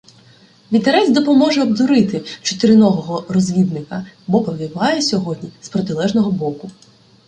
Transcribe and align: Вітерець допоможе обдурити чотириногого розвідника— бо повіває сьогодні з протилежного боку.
Вітерець 0.71 1.09
допоможе 1.11 1.61
обдурити 1.61 2.21
чотириногого 2.41 3.25
розвідника— 3.29 4.05
бо 4.27 4.41
повіває 4.41 5.01
сьогодні 5.01 5.49
з 5.61 5.69
протилежного 5.69 6.31
боку. 6.31 6.71